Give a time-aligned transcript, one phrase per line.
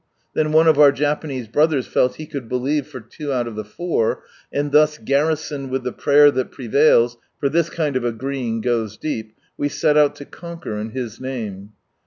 [0.33, 3.63] Then one of our Japanese brothers felt he could believe for two out of the
[3.63, 8.97] four; and thus garrisoned with the prayer that prevails, for this kind of" agreeing" goes
[8.97, 11.73] deep, we set out to conquer, in His name.